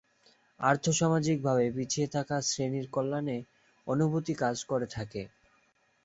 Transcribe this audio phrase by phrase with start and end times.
[0.59, 3.37] আর্থ সামাজিক ভাবে পিছিয়ে থাকা শ্রেনীর কল্যাণে
[3.87, 5.21] অনুভূতি কাজ করে থাকে।